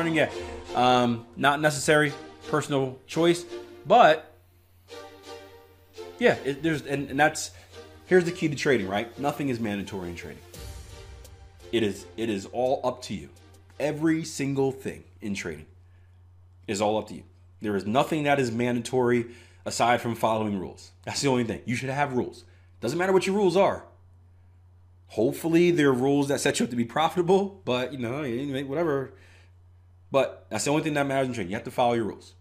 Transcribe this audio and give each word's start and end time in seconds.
Running, 0.00 0.14
yeah, 0.14 0.30
um, 0.74 1.26
not 1.36 1.60
necessary, 1.60 2.14
personal 2.48 2.98
choice, 3.06 3.44
but 3.84 4.32
yeah, 6.18 6.36
it, 6.42 6.62
there's 6.62 6.86
and, 6.86 7.10
and 7.10 7.20
that's 7.20 7.50
here's 8.06 8.24
the 8.24 8.32
key 8.32 8.48
to 8.48 8.56
trading, 8.56 8.88
right? 8.88 9.18
Nothing 9.18 9.50
is 9.50 9.60
mandatory 9.60 10.08
in 10.08 10.14
trading. 10.14 10.40
It 11.70 11.82
is 11.82 12.06
it 12.16 12.30
is 12.30 12.46
all 12.46 12.80
up 12.82 13.02
to 13.02 13.14
you. 13.14 13.28
Every 13.78 14.24
single 14.24 14.72
thing 14.72 15.04
in 15.20 15.34
trading 15.34 15.66
is 16.66 16.80
all 16.80 16.96
up 16.96 17.08
to 17.08 17.14
you. 17.14 17.24
There 17.60 17.76
is 17.76 17.84
nothing 17.84 18.22
that 18.22 18.40
is 18.40 18.50
mandatory 18.50 19.26
aside 19.66 20.00
from 20.00 20.14
following 20.14 20.58
rules. 20.58 20.92
That's 21.04 21.20
the 21.20 21.28
only 21.28 21.44
thing. 21.44 21.60
You 21.66 21.76
should 21.76 21.90
have 21.90 22.14
rules. 22.14 22.44
Doesn't 22.80 22.98
matter 22.98 23.12
what 23.12 23.26
your 23.26 23.36
rules 23.36 23.54
are. 23.54 23.84
Hopefully, 25.08 25.70
they're 25.72 25.92
rules 25.92 26.28
that 26.28 26.40
set 26.40 26.58
you 26.58 26.64
up 26.64 26.70
to 26.70 26.76
be 26.76 26.86
profitable, 26.86 27.60
but 27.66 27.92
you 27.92 27.98
know, 27.98 28.22
whatever. 28.62 29.12
But 30.10 30.46
that's 30.50 30.64
the 30.64 30.70
only 30.70 30.82
thing 30.82 30.94
that 30.94 31.06
matters 31.06 31.28
in 31.28 31.34
trading. 31.34 31.50
You 31.50 31.56
have 31.56 31.64
to 31.64 31.70
follow 31.70 31.94
your 31.94 32.04
rules. 32.04 32.34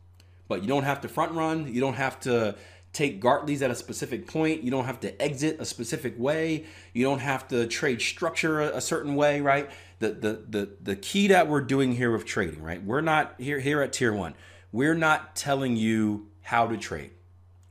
But 0.48 0.62
you 0.62 0.68
don't 0.68 0.84
have 0.84 1.02
to 1.02 1.08
front 1.08 1.34
run. 1.34 1.72
You 1.72 1.80
don't 1.80 1.94
have 1.94 2.20
to 2.22 2.56
take 2.92 3.22
Gartley's 3.22 3.62
at 3.62 3.70
a 3.70 3.76
specific 3.76 4.28
point. 4.28 4.64
You 4.64 4.72
don't 4.72 4.86
have 4.86 5.00
to 5.02 5.22
exit 5.22 5.58
a 5.60 5.66
specific 5.66 6.16
way. 6.18 6.66
You 6.94 7.04
don't 7.04 7.20
have 7.20 7.48
to 7.50 7.68
trade 7.68 8.02
structure 8.02 8.62
a, 8.62 8.78
a, 8.78 8.82
certain 8.82 9.16
way, 9.16 9.42
right? 9.42 9.70
The, 10.00 10.10
the 10.10 10.44
the 10.50 10.70
the 10.82 10.96
key 10.96 11.28
that 11.28 11.48
we're 11.48 11.62
doing 11.62 11.94
here 11.94 12.12
with 12.12 12.26
trading, 12.26 12.64
right? 12.64 12.84
We're 12.84 13.02
not 13.02 13.36
here 13.38 13.60
here 13.60 13.82
at 13.82 13.94
tier 13.94 14.14
one. 14.14 14.34
We're 14.72 14.96
not 14.96 15.36
telling 15.36 15.76
you 15.76 16.28
how 16.42 16.68
to 16.68 16.78
trade. 16.78 17.12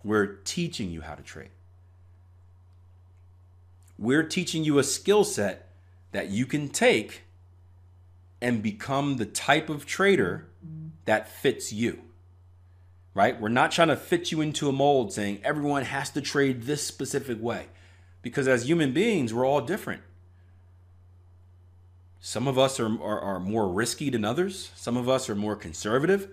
We're 0.05 0.27
teaching 0.27 0.91
you 0.91 1.01
how 1.01 1.15
to 1.15 1.23
trade. 1.23 1.51
We're 3.99 4.23
teaching 4.23 4.63
you 4.63 4.79
a 4.79 4.85
skill 4.85 5.25
set 5.25 5.71
that 6.13 6.29
you 6.29 6.47
can 6.47 6.69
take 6.69 7.23
and 8.41 8.63
become 8.63 9.17
the 9.17 9.27
type 9.27 9.69
of 9.69 9.87
trader 9.87 10.49
that 11.05 11.29
fits 11.29 11.73
you 11.73 12.03
right? 13.19 13.41
We're 13.41 13.49
not 13.49 13.73
trying 13.73 13.89
to 13.89 13.97
fit 13.97 14.31
you 14.31 14.41
into 14.41 14.69
a 14.69 14.73
mold 14.73 15.13
saying 15.13 15.41
everyone 15.43 15.83
has 15.83 16.09
to 16.11 16.21
trade 16.21 16.63
this 16.63 16.87
specific 16.87 17.43
way. 17.43 17.67
Because 18.23 18.47
as 18.47 18.69
human 18.69 18.93
beings, 18.93 19.35
we're 19.35 19.45
all 19.45 19.61
different. 19.61 20.03
Some 22.21 22.47
of 22.47 22.57
us 22.57 22.79
are, 22.79 22.87
are, 23.03 23.21
are, 23.21 23.41
more 23.41 23.69
risky 23.69 24.09
than 24.09 24.25
others. 24.25 24.71
Some 24.77 24.97
of 24.97 25.09
us 25.09 25.29
are 25.29 25.35
more 25.35 25.57
conservative. 25.57 26.29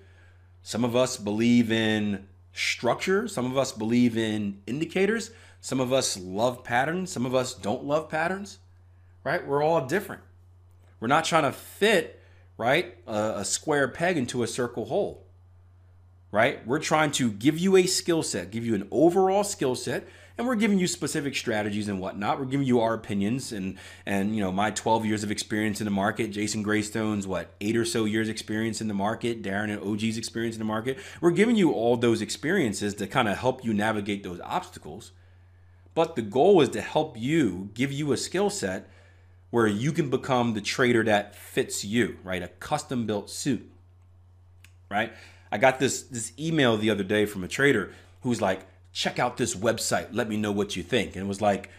Some 0.61 0.85
of 0.85 0.95
us 0.95 1.17
believe 1.17 1.71
in 1.71 2.27
structure. 2.53 3.27
Some 3.27 3.47
of 3.47 3.57
us 3.57 3.71
believe 3.71 4.15
in 4.15 4.61
indicators. 4.67 5.31
Some 5.61 5.79
of 5.79 5.91
us 5.91 6.19
love 6.19 6.63
patterns. 6.63 7.11
Some 7.11 7.25
of 7.25 7.33
us 7.33 7.55
don't 7.55 7.83
love 7.83 8.09
patterns, 8.09 8.59
right? 9.23 9.45
We're 9.47 9.63
all 9.63 9.87
different. 9.87 10.21
We're 11.05 11.09
not 11.09 11.25
trying 11.25 11.43
to 11.43 11.51
fit, 11.51 12.19
right, 12.57 12.97
a, 13.05 13.35
a 13.37 13.45
square 13.45 13.87
peg 13.87 14.17
into 14.17 14.41
a 14.41 14.47
circle 14.47 14.85
hole 14.85 15.21
right? 16.31 16.65
We're 16.67 16.79
trying 16.79 17.11
to 17.11 17.31
give 17.31 17.59
you 17.59 17.77
a 17.77 17.85
skill 17.85 18.23
set, 18.23 18.49
give 18.49 18.65
you 18.65 18.73
an 18.73 18.87
overall 18.91 19.43
skill 19.43 19.75
set, 19.75 20.07
and 20.37 20.47
we're 20.47 20.55
giving 20.55 20.79
you 20.79 20.87
specific 20.87 21.35
strategies 21.35 21.87
and 21.87 22.01
whatnot. 22.01 22.39
We're 22.39 22.45
giving 22.47 22.65
you 22.65 22.81
our 22.81 22.95
opinions 22.95 23.51
and 23.51 23.77
and 24.05 24.35
you 24.35 24.41
know 24.41 24.51
my 24.51 24.71
12 24.71 25.05
years 25.05 25.23
of 25.23 25.29
experience 25.29 25.79
in 25.79 25.85
the 25.85 25.91
market, 25.91 26.31
Jason 26.31 26.63
Graystone's 26.63 27.27
what 27.27 27.51
eight 27.61 27.77
or 27.77 27.85
so 27.85 28.05
years 28.05 28.27
experience 28.27 28.81
in 28.81 28.87
the 28.87 28.95
market, 28.95 29.43
Darren 29.43 29.69
and 29.71 29.79
OG's 29.79 30.17
experience 30.17 30.55
in 30.55 30.59
the 30.59 30.65
market. 30.65 30.97
We're 31.21 31.31
giving 31.31 31.55
you 31.55 31.71
all 31.71 31.97
those 31.97 32.19
experiences 32.19 32.95
to 32.95 33.05
kind 33.05 33.29
of 33.29 33.37
help 33.37 33.63
you 33.63 33.75
navigate 33.75 34.23
those 34.23 34.41
obstacles. 34.43 35.11
But 35.93 36.15
the 36.15 36.23
goal 36.23 36.61
is 36.61 36.69
to 36.69 36.81
help 36.81 37.15
you, 37.15 37.69
give 37.75 37.91
you 37.91 38.11
a 38.11 38.17
skill 38.17 38.49
set 38.49 38.89
where 39.49 39.67
you 39.67 39.91
can 39.91 40.09
become 40.09 40.53
the 40.53 40.61
trader 40.61 41.03
that 41.03 41.35
fits 41.35 41.85
you, 41.85 42.17
right? 42.23 42.43
A 42.43 42.47
custom 42.47 43.05
built 43.05 43.29
suit, 43.29 43.69
right? 44.89 45.13
I 45.51 45.57
got 45.57 45.79
this 45.79 46.03
this 46.03 46.33
email 46.39 46.77
the 46.77 46.89
other 46.89 47.03
day 47.03 47.25
from 47.25 47.43
a 47.43 47.47
trader 47.47 47.93
who's 48.21 48.41
like, 48.41 48.61
check 48.91 49.19
out 49.19 49.37
this 49.37 49.55
website. 49.55 50.07
Let 50.11 50.27
me 50.27 50.37
know 50.37 50.51
what 50.51 50.75
you 50.75 50.83
think. 50.83 51.15
And 51.15 51.23
it 51.23 51.27
was 51.27 51.41
like, 51.41 51.69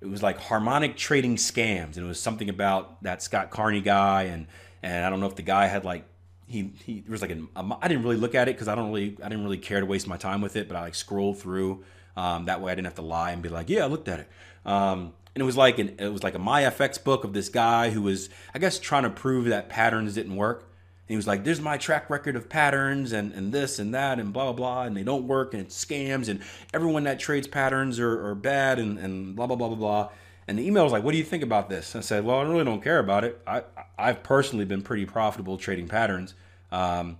it 0.00 0.08
was 0.08 0.22
like 0.22 0.38
harmonic 0.38 0.96
trading 0.96 1.36
scams, 1.36 1.96
and 1.96 2.04
it 2.04 2.08
was 2.08 2.20
something 2.20 2.48
about 2.48 3.02
that 3.02 3.22
Scott 3.22 3.50
Carney 3.50 3.80
guy, 3.80 4.24
and 4.24 4.46
and 4.82 5.04
I 5.04 5.10
don't 5.10 5.20
know 5.20 5.26
if 5.26 5.36
the 5.36 5.42
guy 5.42 5.66
had 5.66 5.84
like 5.84 6.04
he 6.46 6.72
he 6.84 7.04
was 7.08 7.22
like 7.22 7.30
an 7.30 7.48
I 7.56 7.88
didn't 7.88 8.02
really 8.02 8.16
look 8.16 8.34
at 8.34 8.48
it 8.48 8.54
because 8.54 8.68
I 8.68 8.74
don't 8.74 8.88
really 8.88 9.16
I 9.22 9.28
didn't 9.28 9.44
really 9.44 9.58
care 9.58 9.80
to 9.80 9.86
waste 9.86 10.06
my 10.06 10.16
time 10.16 10.40
with 10.42 10.56
it, 10.56 10.68
but 10.68 10.76
I 10.76 10.82
like 10.82 10.94
scrolled 10.94 11.38
through. 11.38 11.84
Um, 12.16 12.44
that 12.44 12.60
way 12.60 12.70
I 12.70 12.74
didn't 12.74 12.86
have 12.86 12.96
to 12.96 13.02
lie 13.02 13.32
and 13.32 13.42
be 13.42 13.48
like, 13.48 13.68
yeah, 13.68 13.84
I 13.84 13.86
looked 13.86 14.08
at 14.08 14.20
it. 14.20 14.28
Um, 14.64 15.14
and 15.34 15.42
it 15.42 15.44
was 15.44 15.56
like 15.56 15.78
an 15.78 15.96
it 15.98 16.08
was 16.12 16.22
like 16.22 16.34
a 16.34 16.38
Myfxbook 16.38 17.24
of 17.24 17.32
this 17.32 17.48
guy 17.48 17.90
who 17.90 18.02
was 18.02 18.28
I 18.54 18.58
guess 18.58 18.78
trying 18.78 19.02
to 19.04 19.10
prove 19.10 19.46
that 19.46 19.68
patterns 19.68 20.14
didn't 20.14 20.36
work 20.36 20.60
And 20.60 21.08
he 21.08 21.16
was 21.16 21.26
like, 21.26 21.44
"There's 21.44 21.60
my 21.60 21.76
track 21.76 22.08
record 22.08 22.36
of 22.36 22.48
patterns 22.48 23.12
and, 23.12 23.32
and 23.32 23.52
this 23.52 23.78
and 23.78 23.92
that 23.94 24.18
and 24.18 24.32
blah 24.32 24.44
blah 24.44 24.52
blah, 24.52 24.82
and 24.84 24.96
they 24.96 25.02
don't 25.02 25.26
work 25.26 25.52
and 25.52 25.68
scams 25.68 26.28
and 26.28 26.40
everyone 26.72 27.04
that 27.04 27.18
trades 27.18 27.46
patterns 27.46 27.98
are, 28.00 28.26
are 28.28 28.34
bad 28.34 28.78
and, 28.78 28.98
and 28.98 29.36
blah 29.36 29.46
blah 29.46 29.56
blah 29.56 29.68
blah 29.68 29.76
blah." 29.76 30.10
And 30.46 30.58
the 30.58 30.66
email 30.66 30.84
was 30.84 30.92
like, 30.92 31.04
"What 31.04 31.12
do 31.12 31.18
you 31.18 31.24
think 31.24 31.42
about 31.42 31.68
this?" 31.68 31.94
I 31.96 32.00
said, 32.00 32.24
"Well, 32.24 32.38
I 32.38 32.42
really 32.42 32.64
don't 32.64 32.82
care 32.82 32.98
about 32.98 33.24
it. 33.24 33.40
I 33.46 33.64
I've 33.98 34.22
personally 34.22 34.64
been 34.64 34.82
pretty 34.82 35.04
profitable 35.06 35.56
trading 35.58 35.88
patterns, 35.88 36.34
um, 36.72 37.18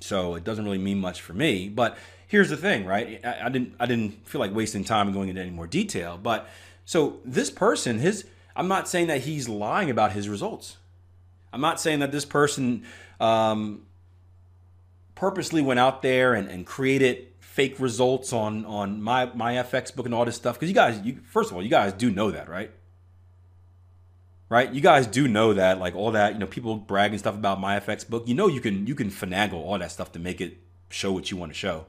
so 0.00 0.34
it 0.34 0.44
doesn't 0.44 0.64
really 0.64 0.78
mean 0.78 0.98
much 1.00 1.20
for 1.20 1.32
me." 1.32 1.68
But 1.68 1.96
here's 2.32 2.48
the 2.48 2.56
thing, 2.56 2.86
right? 2.86 3.20
I, 3.22 3.44
I 3.44 3.48
didn't 3.50 3.74
I 3.78 3.84
didn't 3.84 4.26
feel 4.26 4.40
like 4.40 4.54
wasting 4.54 4.84
time 4.84 5.06
and 5.06 5.14
going 5.14 5.28
into 5.28 5.42
any 5.42 5.50
more 5.50 5.66
detail. 5.66 6.18
But 6.20 6.48
so 6.86 7.20
this 7.26 7.50
person, 7.50 7.98
his 7.98 8.24
I'm 8.56 8.68
not 8.68 8.88
saying 8.88 9.08
that 9.08 9.20
he's 9.20 9.50
lying 9.50 9.90
about 9.90 10.12
his 10.12 10.30
results. 10.30 10.78
I'm 11.52 11.60
not 11.60 11.78
saying 11.78 11.98
that 11.98 12.10
this 12.10 12.24
person 12.24 12.84
um, 13.20 13.82
purposely 15.14 15.60
went 15.60 15.78
out 15.78 16.00
there 16.00 16.32
and, 16.32 16.48
and 16.48 16.64
created 16.64 17.28
fake 17.40 17.78
results 17.78 18.32
on 18.32 18.64
on 18.64 19.02
my 19.02 19.26
Myfxbook 19.26 20.06
and 20.06 20.14
all 20.14 20.24
this 20.24 20.36
stuff 20.36 20.56
because 20.56 20.70
you 20.70 20.74
guys, 20.74 20.98
you 21.04 21.18
first 21.26 21.50
of 21.50 21.56
all, 21.56 21.62
you 21.62 21.68
guys 21.68 21.92
do 21.92 22.10
know 22.10 22.30
that, 22.30 22.48
right? 22.48 22.70
Right? 24.48 24.72
You 24.72 24.80
guys 24.80 25.06
do 25.06 25.28
know 25.28 25.52
that, 25.52 25.78
like 25.78 25.94
all 25.94 26.12
that, 26.12 26.32
you 26.32 26.38
know, 26.38 26.46
people 26.46 26.76
bragging 26.76 27.18
stuff 27.18 27.34
about 27.34 27.58
Myfxbook. 27.60 28.26
You 28.26 28.34
know, 28.34 28.48
you 28.48 28.62
can 28.62 28.86
you 28.86 28.94
can 28.94 29.10
finagle 29.10 29.62
all 29.66 29.78
that 29.78 29.92
stuff 29.92 30.12
to 30.12 30.18
make 30.18 30.40
it 30.40 30.56
show 30.88 31.12
what 31.12 31.30
you 31.30 31.36
want 31.36 31.52
to 31.52 31.58
show. 31.58 31.84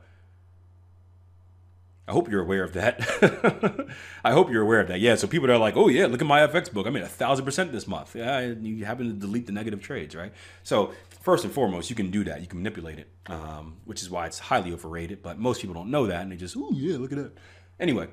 I 2.07 2.11
hope 2.11 2.29
you're 2.29 2.41
aware 2.41 2.63
of 2.63 2.73
that. 2.73 3.87
I 4.25 4.33
hope 4.33 4.51
you're 4.51 4.61
aware 4.61 4.81
of 4.81 4.89
that. 4.89 4.99
Yeah. 4.99 5.15
So 5.15 5.25
people 5.25 5.49
are 5.49 5.57
like, 5.57 5.77
oh 5.77 5.87
yeah, 5.87 6.07
look 6.07 6.21
at 6.21 6.27
Myfxbook. 6.27 6.85
I 6.85 6.89
made 6.89 7.03
a 7.03 7.07
thousand 7.07 7.45
percent 7.45 7.71
this 7.71 7.87
month. 7.87 8.15
Yeah. 8.15 8.39
You 8.41 8.83
happen 8.83 9.07
to 9.07 9.13
delete 9.13 9.45
the 9.45 9.53
negative 9.53 9.81
trades, 9.81 10.13
right? 10.13 10.33
So 10.63 10.93
first 11.21 11.45
and 11.45 11.53
foremost, 11.53 11.89
you 11.89 11.95
can 11.95 12.11
do 12.11 12.25
that. 12.25 12.41
You 12.41 12.47
can 12.47 12.59
manipulate 12.59 12.99
it, 12.99 13.07
um, 13.27 13.77
which 13.85 14.01
is 14.01 14.09
why 14.09 14.25
it's 14.25 14.39
highly 14.39 14.73
overrated. 14.73 15.23
But 15.23 15.39
most 15.39 15.61
people 15.61 15.73
don't 15.73 15.91
know 15.91 16.07
that, 16.07 16.21
and 16.21 16.31
they 16.31 16.35
just, 16.35 16.57
oh 16.57 16.71
yeah, 16.73 16.97
look 16.97 17.11
at 17.11 17.17
that. 17.17 17.37
Anyway. 17.79 18.07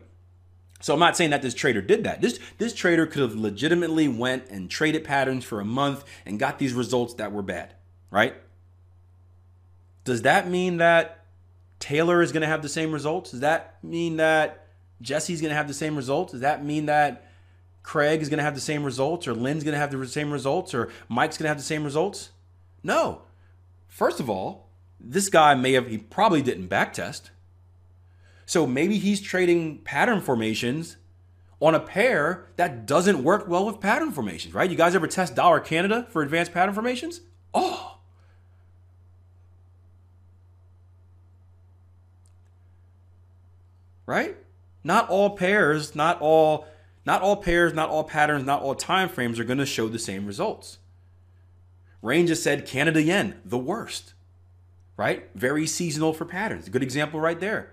So 0.82 0.94
I'm 0.94 1.00
not 1.00 1.14
saying 1.14 1.28
that 1.30 1.42
this 1.42 1.52
trader 1.52 1.82
did 1.82 2.04
that. 2.04 2.22
This 2.22 2.40
this 2.56 2.72
trader 2.72 3.06
could 3.06 3.20
have 3.20 3.34
legitimately 3.34 4.08
went 4.08 4.48
and 4.48 4.70
traded 4.70 5.04
patterns 5.04 5.44
for 5.44 5.60
a 5.60 5.64
month 5.64 6.04
and 6.24 6.38
got 6.38 6.58
these 6.58 6.72
results 6.72 7.12
that 7.14 7.32
were 7.32 7.42
bad, 7.42 7.74
right? 8.10 8.34
Does 10.04 10.22
that 10.22 10.48
mean 10.48 10.78
that 10.78 11.19
Taylor 11.80 12.22
is 12.22 12.30
going 12.30 12.42
to 12.42 12.46
have 12.46 12.62
the 12.62 12.68
same 12.68 12.92
results? 12.92 13.32
Does 13.32 13.40
that 13.40 13.82
mean 13.82 14.18
that 14.18 14.68
Jesse's 15.00 15.40
going 15.40 15.50
to 15.50 15.56
have 15.56 15.66
the 15.66 15.74
same 15.74 15.96
results? 15.96 16.32
Does 16.32 16.42
that 16.42 16.64
mean 16.64 16.86
that 16.86 17.26
Craig 17.82 18.20
is 18.20 18.28
going 18.28 18.38
to 18.38 18.44
have 18.44 18.54
the 18.54 18.60
same 18.60 18.84
results 18.84 19.26
or 19.26 19.34
Lynn's 19.34 19.64
going 19.64 19.72
to 19.72 19.78
have 19.78 19.90
the 19.90 20.06
same 20.06 20.30
results 20.30 20.74
or 20.74 20.90
Mike's 21.08 21.38
going 21.38 21.44
to 21.44 21.48
have 21.48 21.56
the 21.56 21.64
same 21.64 21.82
results? 21.82 22.30
No. 22.82 23.22
First 23.88 24.20
of 24.20 24.28
all, 24.30 24.68
this 25.00 25.30
guy 25.30 25.54
may 25.54 25.72
have, 25.72 25.88
he 25.88 25.98
probably 25.98 26.42
didn't 26.42 26.68
backtest. 26.68 27.30
So 28.44 28.66
maybe 28.66 28.98
he's 28.98 29.20
trading 29.20 29.78
pattern 29.78 30.20
formations 30.20 30.98
on 31.60 31.74
a 31.74 31.80
pair 31.80 32.46
that 32.56 32.86
doesn't 32.86 33.22
work 33.22 33.48
well 33.48 33.64
with 33.64 33.80
pattern 33.80 34.12
formations, 34.12 34.52
right? 34.54 34.70
You 34.70 34.76
guys 34.76 34.94
ever 34.94 35.06
test 35.06 35.34
dollar 35.34 35.60
Canada 35.60 36.06
for 36.10 36.22
advanced 36.22 36.52
pattern 36.52 36.74
formations? 36.74 37.20
Oh, 37.54 37.98
right? 44.10 44.36
Not 44.82 45.08
all 45.08 45.30
pairs, 45.30 45.94
not 45.94 46.20
all 46.20 46.66
not 47.06 47.22
all 47.22 47.36
pairs, 47.36 47.72
not 47.72 47.88
all 47.88 48.04
patterns, 48.04 48.44
not 48.44 48.62
all 48.62 48.74
time 48.74 49.08
frames 49.08 49.38
are 49.40 49.44
going 49.44 49.58
to 49.58 49.66
show 49.66 49.88
the 49.88 49.98
same 49.98 50.26
results. 50.26 50.78
Rain 52.02 52.26
just 52.26 52.42
said 52.42 52.66
Canada 52.66 53.02
yen, 53.02 53.40
the 53.44 53.58
worst. 53.58 54.14
Right? 54.96 55.28
Very 55.34 55.66
seasonal 55.66 56.12
for 56.12 56.26
patterns. 56.26 56.68
Good 56.68 56.82
example 56.82 57.20
right 57.20 57.40
there. 57.40 57.72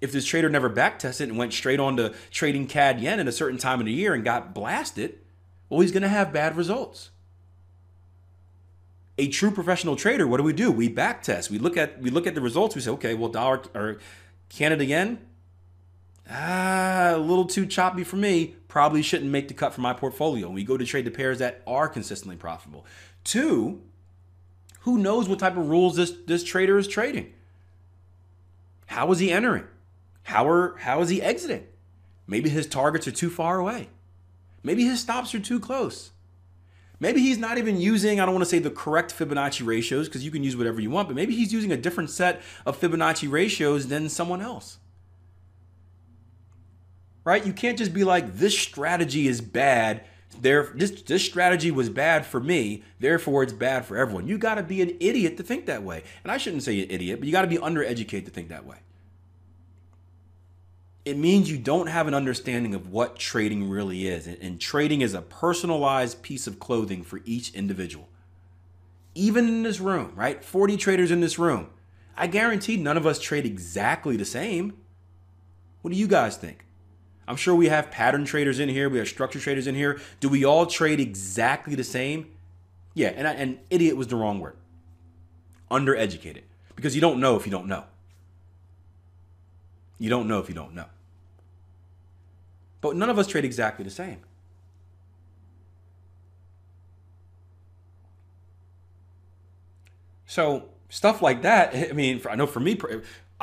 If 0.00 0.12
this 0.12 0.24
trader 0.24 0.48
never 0.48 0.70
backtested 0.70 1.24
and 1.24 1.38
went 1.38 1.52
straight 1.52 1.80
on 1.80 1.96
to 1.96 2.14
trading 2.30 2.66
CAD 2.66 3.00
yen 3.00 3.20
at 3.20 3.26
a 3.26 3.32
certain 3.32 3.58
time 3.58 3.80
of 3.80 3.86
the 3.86 3.92
year 3.92 4.14
and 4.14 4.22
got 4.22 4.54
blasted, 4.54 5.18
well, 5.68 5.80
he's 5.80 5.92
going 5.92 6.02
to 6.02 6.08
have 6.08 6.32
bad 6.32 6.56
results. 6.56 7.10
A 9.16 9.28
true 9.28 9.50
professional 9.50 9.96
trader, 9.96 10.26
what 10.26 10.36
do 10.38 10.42
we 10.42 10.52
do? 10.52 10.70
We 10.70 10.88
backtest. 10.88 11.50
We 11.50 11.58
look 11.58 11.76
at 11.76 12.00
we 12.00 12.10
look 12.10 12.26
at 12.26 12.34
the 12.34 12.40
results. 12.40 12.74
We 12.74 12.80
say, 12.80 12.90
okay, 12.92 13.14
well, 13.14 13.30
dollar 13.30 13.62
or 13.74 13.98
Canada 14.48 14.84
yen, 14.84 15.20
ah, 16.30 17.12
a 17.14 17.18
little 17.18 17.44
too 17.44 17.66
choppy 17.66 18.04
for 18.04 18.16
me. 18.16 18.56
probably 18.68 19.02
shouldn't 19.02 19.30
make 19.30 19.48
the 19.48 19.54
cut 19.54 19.72
for 19.72 19.80
my 19.80 19.92
portfolio. 19.92 20.50
We 20.50 20.64
go 20.64 20.76
to 20.76 20.84
trade 20.84 21.04
the 21.04 21.10
pairs 21.10 21.38
that 21.38 21.62
are 21.66 21.88
consistently 21.88 22.36
profitable. 22.36 22.84
Two, 23.22 23.82
who 24.80 24.98
knows 24.98 25.28
what 25.28 25.38
type 25.38 25.56
of 25.56 25.68
rules 25.68 25.96
this, 25.96 26.12
this 26.26 26.44
trader 26.44 26.76
is 26.76 26.88
trading? 26.88 27.32
How 28.86 29.10
is 29.12 29.18
he 29.18 29.30
entering? 29.30 29.66
How 30.24 30.48
are 30.48 30.76
how 30.78 31.00
is 31.00 31.08
he 31.08 31.22
exiting? 31.22 31.66
Maybe 32.26 32.48
his 32.48 32.66
targets 32.66 33.06
are 33.06 33.12
too 33.12 33.30
far 33.30 33.58
away. 33.58 33.88
Maybe 34.62 34.84
his 34.84 35.00
stops 35.00 35.34
are 35.34 35.40
too 35.40 35.60
close. 35.60 36.10
Maybe 37.00 37.20
he's 37.20 37.38
not 37.38 37.58
even 37.58 37.78
using, 37.78 38.20
I 38.20 38.24
don't 38.24 38.34
want 38.34 38.44
to 38.44 38.50
say 38.50 38.60
the 38.60 38.70
correct 38.70 39.14
Fibonacci 39.14 39.66
ratios 39.66 40.08
because 40.08 40.24
you 40.24 40.30
can 40.30 40.44
use 40.44 40.56
whatever 40.56 40.80
you 40.80 40.90
want, 40.90 41.08
but 41.08 41.14
maybe 41.14 41.34
he's 41.34 41.52
using 41.52 41.72
a 41.72 41.76
different 41.76 42.08
set 42.08 42.40
of 42.64 42.80
Fibonacci 42.80 43.30
ratios 43.30 43.88
than 43.88 44.08
someone 44.08 44.40
else. 44.40 44.78
Right? 47.24 47.44
You 47.44 47.52
can't 47.52 47.78
just 47.78 47.94
be 47.94 48.04
like, 48.04 48.36
this 48.36 48.58
strategy 48.58 49.26
is 49.28 49.40
bad. 49.40 50.04
There, 50.38 50.70
this, 50.74 51.02
this 51.02 51.24
strategy 51.24 51.70
was 51.70 51.88
bad 51.88 52.26
for 52.26 52.40
me, 52.40 52.82
therefore 52.98 53.42
it's 53.42 53.52
bad 53.52 53.86
for 53.86 53.96
everyone. 53.96 54.26
You 54.26 54.36
got 54.36 54.56
to 54.56 54.62
be 54.62 54.82
an 54.82 54.96
idiot 55.00 55.36
to 55.36 55.42
think 55.42 55.66
that 55.66 55.82
way. 55.82 56.02
And 56.22 56.32
I 56.32 56.36
shouldn't 56.36 56.64
say 56.64 56.82
an 56.82 56.90
idiot, 56.90 57.20
but 57.20 57.26
you 57.26 57.32
got 57.32 57.42
to 57.42 57.48
be 57.48 57.58
undereducated 57.58 58.24
to 58.26 58.30
think 58.30 58.48
that 58.48 58.66
way 58.66 58.78
it 61.04 61.18
means 61.18 61.50
you 61.50 61.58
don't 61.58 61.88
have 61.88 62.08
an 62.08 62.14
understanding 62.14 62.74
of 62.74 62.90
what 62.90 63.18
trading 63.18 63.68
really 63.68 64.06
is. 64.06 64.26
And, 64.26 64.60
trading 64.60 65.02
is 65.02 65.12
a 65.12 65.20
personalized 65.20 66.22
piece 66.22 66.46
of 66.46 66.58
clothing 66.58 67.02
for 67.02 67.20
each 67.24 67.52
individual. 67.54 68.08
Even 69.14 69.46
in 69.46 69.62
this 69.62 69.80
room, 69.80 70.12
right? 70.16 70.42
40 70.42 70.76
traders 70.76 71.10
in 71.10 71.20
this 71.20 71.38
room. 71.38 71.68
I 72.16 72.26
guarantee 72.26 72.76
none 72.76 72.96
of 72.96 73.06
us 73.06 73.18
trade 73.18 73.44
exactly 73.44 74.16
the 74.16 74.24
same. 74.24 74.78
What 75.82 75.92
do 75.92 75.96
you 75.98 76.08
guys 76.08 76.36
think? 76.36 76.64
I'm 77.26 77.36
sure 77.36 77.54
we 77.54 77.68
have 77.68 77.90
pattern 77.90 78.24
traders 78.24 78.58
in 78.58 78.68
here. 78.68 78.88
We 78.88 78.98
have 78.98 79.08
structure 79.08 79.40
traders 79.40 79.66
in 79.66 79.74
here. 79.74 80.00
Do 80.20 80.28
we 80.28 80.44
all 80.44 80.66
trade 80.66 81.00
exactly 81.00 81.74
the 81.74 81.84
same? 81.84 82.30
Yeah, 82.92 83.08
and, 83.08 83.26
I, 83.26 83.32
and 83.32 83.58
idiot 83.70 83.96
was 83.96 84.08
the 84.08 84.16
wrong 84.16 84.40
word. 84.40 84.56
Undereducated. 85.70 86.42
Because 86.76 86.94
you 86.94 87.00
don't 87.00 87.20
know 87.20 87.36
if 87.36 87.46
you 87.46 87.50
don't 87.50 87.66
know. 87.66 87.84
You 89.98 90.10
don't 90.10 90.28
know 90.28 90.38
if 90.38 90.48
you 90.48 90.54
don't 90.54 90.74
know. 90.74 90.86
But 92.80 92.96
none 92.96 93.08
of 93.08 93.18
us 93.18 93.26
trade 93.26 93.44
exactly 93.44 93.84
the 93.84 93.90
same. 93.90 94.20
So 100.26 100.68
stuff 100.88 101.22
like 101.22 101.42
that, 101.42 101.74
I 101.90 101.92
mean, 101.92 102.20
I 102.28 102.36
know 102.36 102.46
for 102.46 102.60
me, 102.60 102.78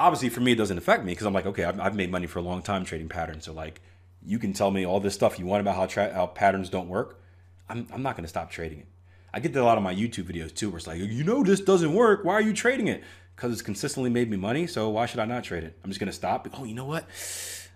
obviously 0.01 0.29
for 0.29 0.41
me, 0.41 0.53
it 0.53 0.55
doesn't 0.55 0.77
affect 0.77 1.05
me 1.05 1.11
because 1.11 1.25
I'm 1.25 1.33
like, 1.33 1.45
okay, 1.45 1.63
I've, 1.63 1.79
I've, 1.79 1.95
made 1.95 2.11
money 2.11 2.27
for 2.27 2.39
a 2.39 2.41
long 2.41 2.61
time 2.61 2.83
trading 2.83 3.09
patterns. 3.09 3.45
So 3.45 3.53
like, 3.53 3.81
you 4.25 4.39
can 4.39 4.53
tell 4.53 4.71
me 4.71 4.85
all 4.85 4.99
this 4.99 5.13
stuff 5.13 5.39
you 5.39 5.45
want 5.45 5.61
about 5.61 5.75
how, 5.75 5.85
tra- 5.85 6.13
how 6.13 6.27
patterns 6.27 6.69
don't 6.69 6.87
work. 6.87 7.21
I'm, 7.69 7.87
I'm 7.93 8.03
not 8.03 8.15
going 8.15 8.23
to 8.23 8.29
stop 8.29 8.49
trading 8.51 8.79
it. 8.79 8.87
I 9.33 9.39
get 9.39 9.53
that 9.53 9.61
a 9.61 9.63
lot 9.63 9.77
of 9.77 9.83
my 9.83 9.95
YouTube 9.95 10.25
videos 10.25 10.53
too, 10.53 10.69
where 10.69 10.77
it's 10.77 10.87
like, 10.87 10.99
you 10.99 11.23
know, 11.23 11.43
this 11.43 11.61
doesn't 11.61 11.93
work. 11.93 12.25
Why 12.25 12.33
are 12.33 12.41
you 12.41 12.53
trading 12.53 12.87
it? 12.87 13.03
Because 13.35 13.53
it's 13.53 13.61
consistently 13.61 14.09
made 14.09 14.29
me 14.29 14.37
money. 14.37 14.67
So 14.67 14.89
why 14.89 15.05
should 15.05 15.19
I 15.19 15.25
not 15.25 15.43
trade 15.43 15.63
it? 15.63 15.77
I'm 15.83 15.89
just 15.89 15.99
going 15.99 16.11
to 16.11 16.15
stop. 16.15 16.47
Oh, 16.57 16.65
you 16.65 16.75
know 16.75 16.85
what? 16.85 17.05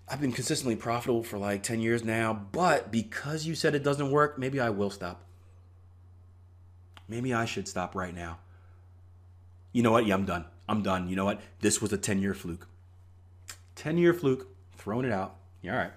I've 0.08 0.22
been 0.22 0.34
consistently 0.34 0.76
profitable 0.76 1.24
for 1.24 1.38
like 1.38 1.64
10 1.64 1.80
years 1.80 2.04
now, 2.04 2.34
but 2.52 2.92
because 2.92 3.48
you 3.48 3.56
said 3.56 3.74
it 3.74 3.84
doesn't 3.84 4.12
work, 4.12 4.38
maybe 4.38 4.60
I 4.60 4.70
will 4.70 4.92
stop. 4.92 5.24
Maybe 7.08 7.34
I 7.34 7.46
should 7.46 7.68
stop 7.68 7.96
right 7.96 8.14
now. 8.14 8.40
You 9.76 9.84
know 9.84 9.92
what? 9.92 10.06
Yeah, 10.06 10.14
I'm 10.14 10.24
done. 10.24 10.46
I'm 10.70 10.84
done. 10.84 11.10
You 11.10 11.18
know 11.18 11.26
what? 11.26 11.42
This 11.60 11.82
was 11.82 11.92
a 11.92 11.98
10 11.98 12.22
year 12.22 12.34
fluke. 12.34 12.66
10 13.76 13.98
year 13.98 14.14
fluke, 14.14 14.48
throwing 14.78 15.06
it 15.06 15.12
out. 15.12 15.36
Yeah, 15.62 15.74
all 15.74 15.80
right. 15.80 15.92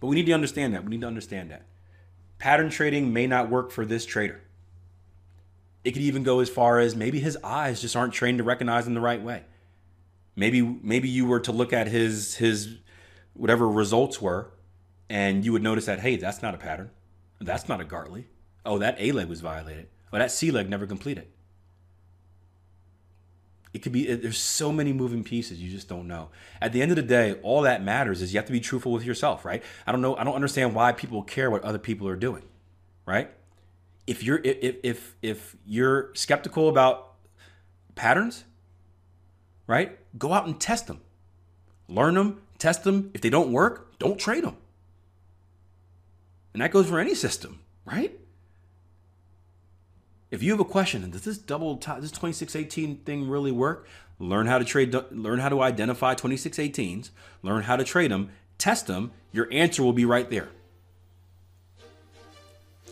But 0.00 0.08
we 0.08 0.16
need 0.16 0.26
to 0.26 0.32
understand 0.32 0.74
that. 0.74 0.84
We 0.84 0.90
need 0.90 1.00
to 1.00 1.06
understand 1.06 1.50
that. 1.50 1.62
Pattern 2.38 2.68
trading 2.68 3.10
may 3.14 3.26
not 3.26 3.48
work 3.48 3.70
for 3.70 3.86
this 3.86 4.04
trader. 4.04 4.42
It 5.82 5.92
could 5.92 6.02
even 6.02 6.24
go 6.24 6.40
as 6.40 6.50
far 6.50 6.78
as 6.78 6.94
maybe 6.94 7.20
his 7.20 7.38
eyes 7.42 7.80
just 7.80 7.96
aren't 7.96 8.12
trained 8.12 8.36
to 8.36 8.44
recognize 8.44 8.84
them 8.84 8.92
the 8.92 9.00
right 9.00 9.22
way. 9.22 9.44
Maybe 10.36 10.60
maybe 10.60 11.08
you 11.08 11.24
were 11.24 11.40
to 11.40 11.52
look 11.52 11.72
at 11.72 11.86
his 11.86 12.34
his 12.34 12.80
whatever 13.32 13.66
results 13.66 14.20
were, 14.20 14.50
and 15.08 15.42
you 15.42 15.52
would 15.52 15.62
notice 15.62 15.86
that 15.86 16.00
hey, 16.00 16.16
that's 16.16 16.42
not 16.42 16.54
a 16.54 16.58
pattern. 16.58 16.90
That's 17.40 17.66
not 17.66 17.80
a 17.80 17.84
Gartley. 17.84 18.26
Oh, 18.66 18.76
that 18.76 18.96
A 19.00 19.12
leg 19.12 19.28
was 19.28 19.40
violated. 19.40 19.88
Oh, 20.12 20.18
that 20.18 20.30
C 20.30 20.50
leg 20.50 20.68
never 20.68 20.86
completed. 20.86 21.28
It 23.74 23.82
could 23.82 23.90
be, 23.90 24.14
there's 24.14 24.38
so 24.38 24.70
many 24.70 24.92
moving 24.92 25.24
pieces, 25.24 25.60
you 25.60 25.68
just 25.68 25.88
don't 25.88 26.06
know. 26.06 26.30
At 26.62 26.72
the 26.72 26.80
end 26.80 26.92
of 26.92 26.96
the 26.96 27.02
day, 27.02 27.34
all 27.42 27.62
that 27.62 27.82
matters 27.82 28.22
is 28.22 28.32
you 28.32 28.38
have 28.38 28.46
to 28.46 28.52
be 28.52 28.60
truthful 28.60 28.92
with 28.92 29.04
yourself, 29.04 29.44
right? 29.44 29.64
I 29.84 29.90
don't 29.90 30.00
know, 30.00 30.16
I 30.16 30.22
don't 30.22 30.36
understand 30.36 30.76
why 30.76 30.92
people 30.92 31.22
care 31.22 31.50
what 31.50 31.62
other 31.64 31.78
people 31.78 32.06
are 32.06 32.14
doing, 32.14 32.44
right? 33.04 33.30
If 34.06 34.22
you're, 34.22 34.40
if, 34.44 34.76
if, 34.84 35.16
if 35.22 35.56
you're 35.66 36.14
skeptical 36.14 36.68
about 36.68 37.14
patterns, 37.96 38.44
right? 39.66 39.98
Go 40.16 40.32
out 40.32 40.46
and 40.46 40.60
test 40.60 40.86
them. 40.86 41.00
Learn 41.88 42.14
them, 42.14 42.42
test 42.58 42.84
them. 42.84 43.10
If 43.12 43.22
they 43.22 43.30
don't 43.30 43.50
work, 43.50 43.98
don't 43.98 44.18
trade 44.18 44.44
them. 44.44 44.56
And 46.52 46.62
that 46.62 46.70
goes 46.70 46.88
for 46.88 47.00
any 47.00 47.16
system, 47.16 47.58
right? 47.84 48.18
If 50.34 50.42
you 50.42 50.50
have 50.50 50.58
a 50.58 50.64
question, 50.64 51.08
does 51.08 51.22
this 51.22 51.38
double 51.38 51.76
top, 51.76 52.00
this 52.00 52.10
2618 52.10 53.04
thing 53.04 53.28
really 53.28 53.52
work? 53.52 53.86
Learn 54.18 54.48
how 54.48 54.58
to 54.58 54.64
trade, 54.64 54.92
learn 55.12 55.38
how 55.38 55.48
to 55.48 55.62
identify 55.62 56.16
2618s, 56.16 57.10
learn 57.44 57.62
how 57.62 57.76
to 57.76 57.84
trade 57.84 58.10
them, 58.10 58.30
test 58.58 58.88
them. 58.88 59.12
Your 59.30 59.46
answer 59.52 59.84
will 59.84 59.92
be 59.92 60.04
right 60.04 60.28
there. 60.28 60.48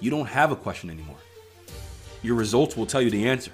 You 0.01 0.09
don't 0.09 0.27
have 0.27 0.53
a 0.53 0.57
question 0.57 0.89
anymore. 0.89 1.17
Your 2.23 2.37
results 2.37 2.77
will 2.77 2.87
tell 2.87 3.03
you 3.03 3.11
the 3.11 3.29
answer. 3.29 3.51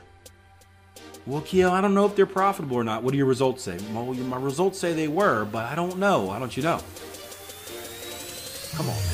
Well, 1.25 1.41
Keel, 1.41 1.71
I 1.71 1.81
don't 1.81 1.95
know 1.95 2.05
if 2.05 2.15
they're 2.15 2.27
profitable 2.27 2.77
or 2.77 2.85
not. 2.85 3.03
What 3.03 3.13
do 3.13 3.17
your 3.17 3.27
results 3.27 3.63
say? 3.63 3.79
Well, 3.95 4.13
my 4.13 4.39
results 4.39 4.79
say 4.79 4.93
they 4.93 5.09
were, 5.09 5.47
but 5.47 5.65
I 5.65 5.75
don't 5.75 5.97
know. 5.97 6.25
Why 6.25 6.39
don't 6.39 6.55
you 6.55 6.63
know? 6.63 6.83
Come 8.75 8.91
on. 8.91 9.08